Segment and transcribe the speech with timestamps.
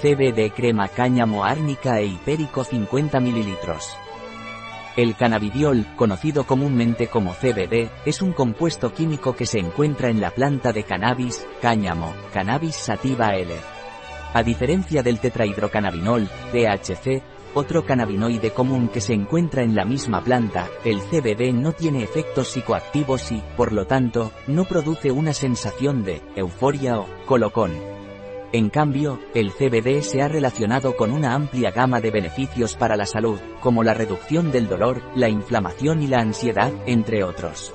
[0.00, 3.56] CBD crema cáñamo árnica e hipérico 50 ml.
[4.96, 10.30] El cannabidiol, conocido comúnmente como CBD, es un compuesto químico que se encuentra en la
[10.30, 13.52] planta de cannabis, cáñamo, cannabis sativa L.
[14.32, 17.22] A diferencia del tetrahidrocannabinol, THC,
[17.52, 22.48] otro cannabinoide común que se encuentra en la misma planta, el CBD no tiene efectos
[22.48, 27.99] psicoactivos y, por lo tanto, no produce una sensación de euforia o colocón.
[28.52, 33.06] En cambio, el CBD se ha relacionado con una amplia gama de beneficios para la
[33.06, 37.72] salud, como la reducción del dolor, la inflamación y la ansiedad, entre otros.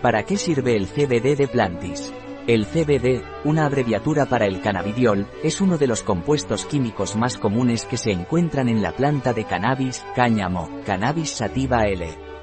[0.00, 2.14] ¿Para qué sirve el CBD de Plantis?
[2.46, 7.84] El CBD, una abreviatura para el cannabidiol, es uno de los compuestos químicos más comunes
[7.84, 12.37] que se encuentran en la planta de cannabis, cáñamo, cannabis sativa L.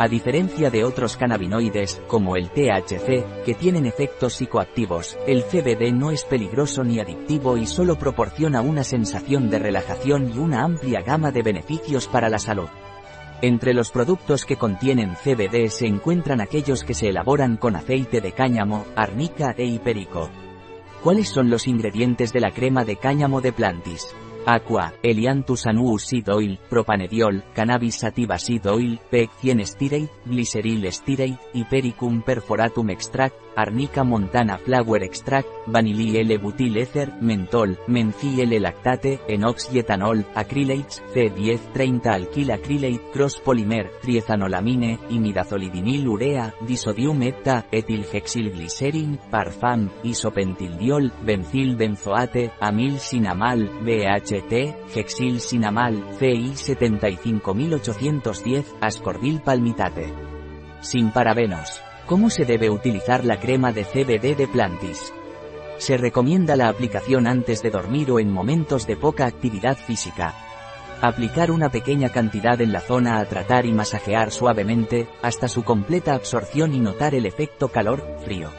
[0.00, 6.10] A diferencia de otros cannabinoides, como el THC, que tienen efectos psicoactivos, el CBD no
[6.10, 11.32] es peligroso ni adictivo y solo proporciona una sensación de relajación y una amplia gama
[11.32, 12.70] de beneficios para la salud.
[13.42, 18.32] Entre los productos que contienen CBD se encuentran aquellos que se elaboran con aceite de
[18.32, 20.30] cáñamo, arnica e hiperico.
[21.02, 24.14] ¿Cuáles son los ingredientes de la crema de cáñamo de Plantis?
[24.46, 31.38] Aqua, Elianthus anuus seed oil, propanediol, cannabis sativa seed oil, PEC 100 stearate, glyceril stearate,
[31.52, 39.78] Hypericum perforatum extract, arnica montana flower extract, vanilli L-butyl ether, mentol, menci L-lactate, enox y
[39.78, 49.90] etanol, acrylates, C10 30 alkyl acrylate, cross polymer, triethanolamine, imidazolidinil urea, disodium hepta, etilhexilglicerin, parfam,
[50.02, 60.12] isopentildiol, benzil benzoate, amil sinamal, BHT, hexil sinamal, CI 75810, ascordil palmitate.
[60.80, 61.89] Sin parabenos.
[62.10, 65.14] ¿Cómo se debe utilizar la crema de CBD de Plantis?
[65.78, 70.34] Se recomienda la aplicación antes de dormir o en momentos de poca actividad física.
[71.00, 76.14] Aplicar una pequeña cantidad en la zona a tratar y masajear suavemente, hasta su completa
[76.14, 78.50] absorción y notar el efecto calor-frío.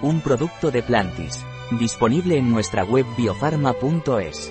[0.00, 1.44] Un producto de Plantis.
[1.78, 4.50] Disponible en nuestra web biofarma.es.